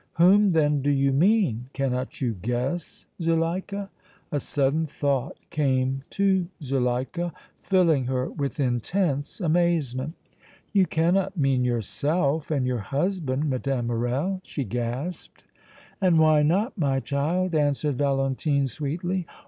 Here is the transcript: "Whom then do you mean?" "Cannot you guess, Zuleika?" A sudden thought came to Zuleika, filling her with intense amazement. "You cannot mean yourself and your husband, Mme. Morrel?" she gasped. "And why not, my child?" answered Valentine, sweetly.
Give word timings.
"Whom 0.13 0.49
then 0.53 0.81
do 0.81 0.89
you 0.89 1.13
mean?" 1.13 1.69
"Cannot 1.73 2.21
you 2.21 2.33
guess, 2.33 3.05
Zuleika?" 3.21 3.91
A 4.31 4.39
sudden 4.39 4.87
thought 4.87 5.37
came 5.51 6.01
to 6.09 6.47
Zuleika, 6.59 7.31
filling 7.59 8.05
her 8.05 8.27
with 8.27 8.59
intense 8.59 9.39
amazement. 9.39 10.15
"You 10.73 10.87
cannot 10.87 11.37
mean 11.37 11.63
yourself 11.63 12.49
and 12.49 12.65
your 12.65 12.79
husband, 12.79 13.47
Mme. 13.47 13.83
Morrel?" 13.85 14.41
she 14.43 14.63
gasped. 14.63 15.43
"And 16.01 16.17
why 16.17 16.41
not, 16.41 16.75
my 16.79 16.99
child?" 16.99 17.53
answered 17.53 17.99
Valentine, 17.99 18.65
sweetly. 18.65 19.27